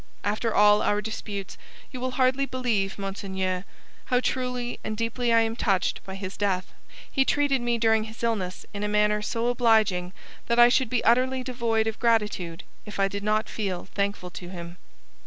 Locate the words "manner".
8.87-9.21